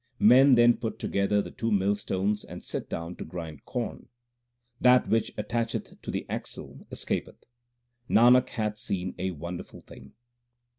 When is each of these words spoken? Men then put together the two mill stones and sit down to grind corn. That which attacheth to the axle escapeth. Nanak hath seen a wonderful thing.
Men 0.17 0.55
then 0.55 0.77
put 0.77 0.97
together 0.97 1.43
the 1.43 1.51
two 1.51 1.71
mill 1.71 1.93
stones 1.93 2.43
and 2.43 2.63
sit 2.63 2.89
down 2.89 3.15
to 3.17 3.23
grind 3.23 3.65
corn. 3.65 4.07
That 4.79 5.07
which 5.07 5.31
attacheth 5.37 6.01
to 6.01 6.09
the 6.09 6.25
axle 6.27 6.87
escapeth. 6.91 7.43
Nanak 8.09 8.49
hath 8.49 8.79
seen 8.79 9.13
a 9.19 9.29
wonderful 9.29 9.79
thing. 9.81 10.13